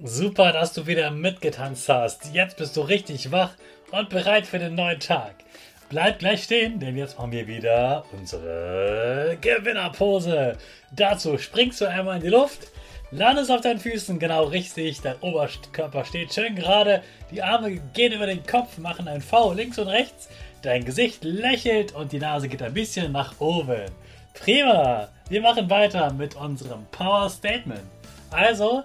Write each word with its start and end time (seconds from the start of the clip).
Super, 0.00 0.52
dass 0.52 0.72
du 0.74 0.86
wieder 0.86 1.10
mitgetanzt 1.10 1.88
hast. 1.88 2.32
Jetzt 2.32 2.56
bist 2.56 2.76
du 2.76 2.82
richtig 2.82 3.32
wach 3.32 3.50
und 3.90 4.08
bereit 4.08 4.46
für 4.46 4.60
den 4.60 4.76
neuen 4.76 5.00
Tag. 5.00 5.34
Bleib 5.88 6.20
gleich 6.20 6.44
stehen, 6.44 6.78
denn 6.78 6.96
jetzt 6.96 7.18
machen 7.18 7.32
wir 7.32 7.48
wieder 7.48 8.04
unsere 8.12 9.36
Gewinnerpose. 9.40 10.56
Dazu 10.92 11.36
springst 11.36 11.80
du 11.80 11.86
einmal 11.86 12.18
in 12.18 12.22
die 12.22 12.28
Luft, 12.28 12.68
landest 13.10 13.50
auf 13.50 13.60
deinen 13.60 13.80
Füßen 13.80 14.20
genau 14.20 14.44
richtig, 14.44 15.00
dein 15.00 15.18
Oberkörper 15.20 16.04
steht 16.04 16.32
schön 16.32 16.54
gerade, 16.54 17.02
die 17.32 17.42
Arme 17.42 17.80
gehen 17.92 18.12
über 18.12 18.26
den 18.26 18.46
Kopf, 18.46 18.78
machen 18.78 19.08
ein 19.08 19.20
V 19.20 19.52
links 19.52 19.80
und 19.80 19.88
rechts, 19.88 20.28
dein 20.62 20.84
Gesicht 20.84 21.24
lächelt 21.24 21.92
und 21.92 22.12
die 22.12 22.20
Nase 22.20 22.46
geht 22.46 22.62
ein 22.62 22.74
bisschen 22.74 23.10
nach 23.10 23.40
oben. 23.40 23.90
Prima! 24.32 25.08
Wir 25.28 25.40
machen 25.40 25.68
weiter 25.68 26.12
mit 26.12 26.36
unserem 26.36 26.86
Power 26.92 27.28
Statement. 27.28 27.82
Also, 28.30 28.84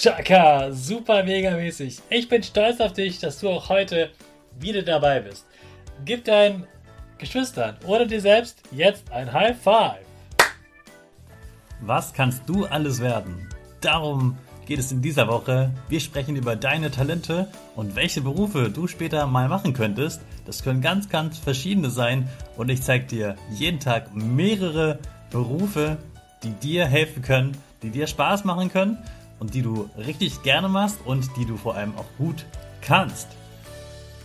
Chaka, 0.00 0.72
super 0.72 1.22
mega 1.24 1.50
mäßig. 1.50 2.00
Ich 2.08 2.26
bin 2.26 2.42
stolz 2.42 2.80
auf 2.80 2.94
dich, 2.94 3.18
dass 3.18 3.38
du 3.38 3.50
auch 3.50 3.68
heute 3.68 4.08
wieder 4.58 4.80
dabei 4.80 5.20
bist. 5.20 5.44
Gib 6.06 6.24
deinen 6.24 6.66
Geschwistern 7.18 7.76
oder 7.86 8.06
dir 8.06 8.22
selbst 8.22 8.62
jetzt 8.72 9.12
ein 9.12 9.30
High 9.30 9.58
Five. 9.62 10.06
Was 11.82 12.14
kannst 12.14 12.44
du 12.46 12.64
alles 12.64 13.00
werden? 13.00 13.46
Darum 13.82 14.38
geht 14.64 14.78
es 14.78 14.90
in 14.90 15.02
dieser 15.02 15.28
Woche. 15.28 15.70
Wir 15.90 16.00
sprechen 16.00 16.34
über 16.34 16.56
deine 16.56 16.90
Talente 16.90 17.48
und 17.76 17.94
welche 17.94 18.22
Berufe 18.22 18.70
du 18.70 18.86
später 18.86 19.26
mal 19.26 19.48
machen 19.48 19.74
könntest. 19.74 20.22
Das 20.46 20.64
können 20.64 20.80
ganz, 20.80 21.10
ganz 21.10 21.36
verschiedene 21.36 21.90
sein 21.90 22.26
und 22.56 22.70
ich 22.70 22.80
zeige 22.80 23.04
dir 23.04 23.36
jeden 23.50 23.80
Tag 23.80 24.14
mehrere 24.14 24.98
Berufe, 25.30 25.98
die 26.42 26.52
dir 26.52 26.86
helfen 26.86 27.20
können, 27.20 27.54
die 27.82 27.90
dir 27.90 28.06
Spaß 28.06 28.44
machen 28.44 28.70
können 28.72 28.96
und 29.40 29.54
die 29.54 29.62
du 29.62 29.90
richtig 29.96 30.42
gerne 30.42 30.68
machst 30.68 31.00
und 31.04 31.36
die 31.36 31.44
du 31.44 31.56
vor 31.56 31.74
allem 31.74 31.96
auch 31.96 32.06
gut 32.18 32.46
kannst. 32.80 33.28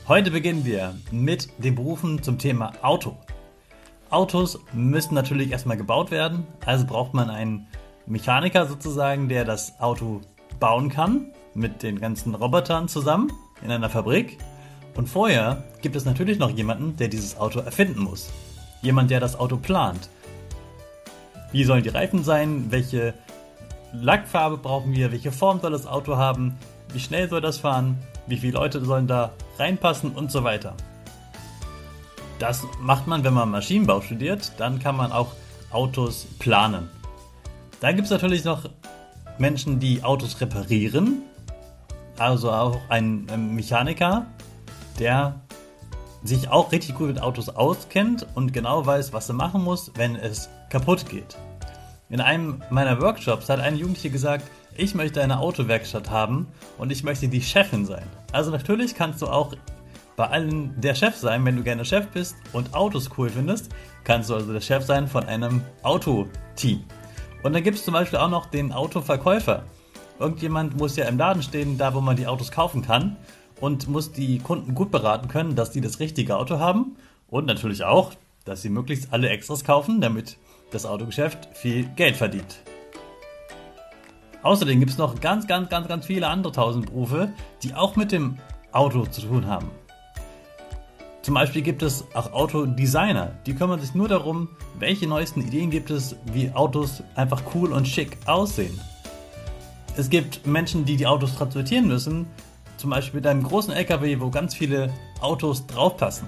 Heute 0.08 0.30
beginnen 0.30 0.66
wir 0.66 0.96
mit 1.10 1.50
den 1.58 1.74
Berufen 1.74 2.22
zum 2.22 2.38
Thema 2.38 2.74
Auto. 2.84 3.18
Autos 4.12 4.60
müssen 4.72 5.16
natürlich 5.16 5.52
erstmal 5.52 5.78
gebaut 5.78 6.12
werden, 6.12 6.46
also 6.64 6.86
braucht 6.86 7.16
man 7.16 7.32
einen 7.32 7.66
Mechaniker 8.06 8.68
sozusagen, 8.68 9.30
der 9.30 9.46
das 9.46 9.80
Auto 9.80 10.22
bauen 10.60 10.90
kann, 10.90 11.32
mit 11.56 11.82
den 11.82 12.00
ganzen 12.00 12.36
Robotern 12.36 12.88
zusammen 12.88 13.32
in 13.64 13.72
einer 13.72 13.90
Fabrik. 13.90 14.38
Und 14.96 15.10
vorher 15.10 15.64
gibt 15.82 15.96
es 15.96 16.06
natürlich 16.06 16.38
noch 16.38 16.52
jemanden, 16.52 16.96
der 16.98 17.08
dieses 17.08 17.38
Auto 17.38 17.60
erfinden 17.60 18.04
muss. 18.04 18.30
Jemand, 18.82 19.10
der 19.10 19.20
das 19.20 19.38
Auto 19.38 19.58
plant. 19.58 20.10
Wie 21.52 21.64
sollen 21.64 21.84
die 21.84 21.90
Reifen 21.90 22.24
sein? 22.24 22.68
Welche 22.70 23.14
Lackfarbe 23.94 24.58
brauchen 24.58 24.94
wir, 24.94 25.12
welche 25.12 25.32
Form 25.32 25.62
soll 25.62 25.72
das 25.72 25.88
Auto 25.88 26.18
haben, 26.18 26.58
wie 26.92 27.00
schnell 27.00 27.30
soll 27.30 27.42
das 27.42 27.58
fahren, 27.58 27.98
wie 28.28 28.38
viele 28.38 28.54
Leute 28.54 28.84
sollen 28.84 29.08
da 29.08 29.32
reinpassen 29.58 30.12
und 30.12 30.32
so 30.32 30.44
weiter. 30.44 30.74
Das 32.40 32.64
macht 32.82 33.08
man, 33.08 33.24
wenn 33.24 33.34
man 33.34 33.50
Maschinenbau 33.50 34.02
studiert, 34.02 34.52
dann 34.58 34.80
kann 34.80 34.98
man 34.98 35.12
auch 35.12 35.34
Autos 35.72 36.28
planen. 36.40 36.90
Da 37.80 37.92
gibt 37.92 38.06
es 38.06 38.12
natürlich 38.12 38.44
noch 38.44 38.70
Menschen, 39.38 39.80
die 39.80 40.04
Autos 40.04 40.40
reparieren, 40.42 41.24
also 42.18 42.52
auch 42.52 42.80
ein 42.90 43.26
Mechaniker, 43.54 44.26
der 45.00 45.42
sich 46.24 46.50
auch 46.50 46.72
richtig 46.72 46.96
gut 46.96 47.08
mit 47.08 47.22
Autos 47.22 47.50
auskennt 47.50 48.26
und 48.36 48.54
genau 48.54 48.86
weiß, 48.86 49.14
was 49.14 49.30
er 49.30 49.36
machen 49.36 49.64
muss, 49.64 49.92
wenn 49.96 50.16
es 50.16 50.50
kaputt 50.70 51.08
geht. 51.10 51.38
In 52.10 52.22
einem 52.22 52.62
meiner 52.70 53.02
Workshops 53.02 53.50
hat 53.50 53.60
eine 53.60 53.78
Jugendliche 53.78 54.12
gesagt, 54.12 54.46
ich 54.78 54.94
möchte 54.94 55.24
eine 55.24 55.40
Autowerkstatt 55.40 56.12
haben 56.12 56.48
und 56.78 56.92
ich 56.92 57.04
möchte 57.04 57.28
die 57.28 57.42
Chefin 57.42 57.86
sein. 57.86 58.06
Also 58.32 58.52
natürlich 58.52 58.94
kannst 58.94 59.22
du 59.24 59.28
auch 59.28 59.54
bei 60.16 60.28
allen 60.28 60.80
der 60.80 60.94
Chef 60.94 61.16
sein, 61.16 61.44
wenn 61.46 61.56
du 61.56 61.64
gerne 61.64 61.84
Chef 61.84 62.08
bist 62.08 62.36
und 62.54 62.76
Autos 62.76 63.10
cool 63.18 63.30
findest, 63.30 63.70
kannst 64.04 64.30
du 64.30 64.36
also 64.36 64.54
der 64.54 64.62
Chef 64.62 64.86
sein 64.86 65.08
von 65.08 65.26
einem 65.26 65.62
Autoteam. 65.82 66.84
Und 67.42 67.54
dann 67.54 67.64
gibt 67.64 67.78
es 67.78 67.86
zum 67.86 67.94
Beispiel 67.94 68.20
auch 68.20 68.30
noch 68.30 68.46
den 68.46 68.72
Autoverkäufer. 68.72 69.64
Irgendjemand 70.20 70.78
muss 70.78 70.96
ja 70.96 71.06
im 71.06 71.18
Laden 71.18 71.42
stehen, 71.42 71.78
da 71.78 71.94
wo 71.94 72.02
man 72.02 72.16
die 72.16 72.28
Autos 72.28 72.52
kaufen 72.52 72.82
kann 72.82 73.18
und 73.60 73.88
muss 73.88 74.12
die 74.12 74.38
Kunden 74.40 74.76
gut 74.76 74.92
beraten 74.92 75.28
können, 75.28 75.56
dass 75.56 75.74
sie 75.74 75.82
das 75.82 76.00
richtige 76.00 76.38
Auto 76.38 76.60
haben 76.60 76.98
und 77.28 77.46
natürlich 77.46 77.84
auch, 77.84 78.14
dass 78.46 78.62
sie 78.62 78.70
möglichst 78.70 79.12
alle 79.12 79.30
Extras 79.30 79.64
kaufen, 79.64 80.02
damit 80.02 80.38
das 80.72 80.86
Autogeschäft 80.86 81.50
viel 81.54 81.86
Geld 81.96 82.16
verdient. 82.16 82.62
Außerdem 84.44 84.80
gibt 84.80 84.92
es 84.92 84.98
noch 84.98 85.20
ganz, 85.22 85.48
ganz, 85.48 85.70
ganz, 85.70 85.88
ganz 85.88 86.06
viele 86.06 86.28
andere 86.28 86.54
tausend 86.54 86.86
Berufe, 86.86 87.34
die 87.64 87.74
auch 87.74 87.96
mit 87.96 88.12
dem 88.12 88.38
Auto 88.72 89.06
zu 89.06 89.22
tun 89.22 89.48
haben. 89.48 89.72
Zum 91.24 91.34
Beispiel 91.34 91.64
gibt 91.64 91.82
es 91.82 92.06
auch 92.14 92.32
Autodesigner, 92.34 93.32
die 93.48 93.56
kümmern 93.56 93.80
sich 93.80 93.96
nur 93.96 94.08
darum, 94.08 94.50
welche 94.78 95.08
neuesten 95.08 95.42
Ideen 95.42 95.72
gibt 95.72 95.90
es, 95.90 96.16
wie 96.32 96.52
Autos 96.52 97.02
einfach 97.16 97.42
cool 97.56 97.74
und 97.74 97.88
schick 97.88 98.18
aussehen. 98.28 98.80
Es 99.98 100.12
gibt 100.12 100.46
Menschen, 100.46 100.86
die 100.86 100.98
die 100.98 101.08
Autos 101.08 101.36
transportieren 101.36 101.88
müssen, 101.88 102.28
zum 102.78 102.92
Beispiel 102.92 103.22
mit 103.22 103.28
einem 103.28 103.42
großen 103.42 103.74
LKW, 103.74 104.20
wo 104.20 104.30
ganz 104.30 104.54
viele 104.54 104.94
Autos 105.22 105.66
draufpassen. 105.66 106.28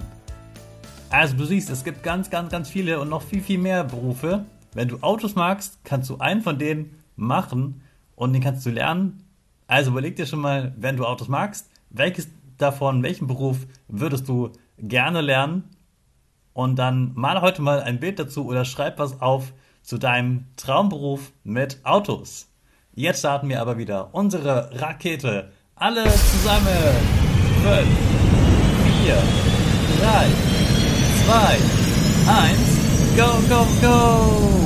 Also 1.10 1.36
du 1.36 1.44
siehst, 1.44 1.70
es 1.70 1.84
gibt 1.84 2.02
ganz, 2.02 2.28
ganz, 2.28 2.50
ganz 2.50 2.68
viele 2.68 3.00
und 3.00 3.08
noch 3.08 3.22
viel, 3.22 3.40
viel 3.40 3.58
mehr 3.58 3.82
Berufe. 3.82 4.44
Wenn 4.74 4.88
du 4.88 4.98
Autos 5.00 5.34
magst, 5.34 5.78
kannst 5.82 6.10
du 6.10 6.18
einen 6.18 6.42
von 6.42 6.58
denen 6.58 7.02
machen 7.16 7.82
und 8.14 8.34
den 8.34 8.42
kannst 8.42 8.66
du 8.66 8.70
lernen. 8.70 9.24
Also 9.66 9.90
überleg 9.90 10.16
dir 10.16 10.26
schon 10.26 10.40
mal, 10.40 10.74
wenn 10.76 10.96
du 10.96 11.06
Autos 11.06 11.28
magst, 11.28 11.70
welches 11.90 12.28
davon, 12.58 13.02
welchen 13.02 13.26
Beruf 13.26 13.66
würdest 13.88 14.28
du 14.28 14.50
gerne 14.78 15.22
lernen? 15.22 15.64
Und 16.52 16.76
dann 16.76 17.12
mal 17.14 17.40
heute 17.40 17.62
mal 17.62 17.80
ein 17.80 18.00
Bild 18.00 18.18
dazu 18.18 18.44
oder 18.44 18.64
schreib 18.64 18.98
was 18.98 19.22
auf 19.22 19.52
zu 19.82 19.96
deinem 19.96 20.44
Traumberuf 20.56 21.32
mit 21.44 21.78
Autos. 21.84 22.48
Jetzt 22.94 23.20
starten 23.20 23.48
wir 23.48 23.60
aber 23.62 23.78
wieder 23.78 24.12
unsere 24.12 24.70
Rakete. 24.78 25.52
Alle 25.76 26.04
zusammen. 26.04 26.66
5, 27.62 27.88
4, 29.04 29.22
3, 30.00 30.47
2, 31.28 31.34
1, 31.34 33.16
go, 33.18 33.48
go, 33.50 33.66
go! 33.82 34.57